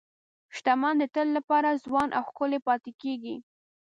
شتمن 0.55 0.95
د 0.99 1.03
تل 1.15 1.27
لپاره 1.37 1.79
ځوان 1.85 2.09
او 2.17 2.23
ښکلي 2.29 2.59
پاتې 2.67 2.91
کېږي. 3.01 3.35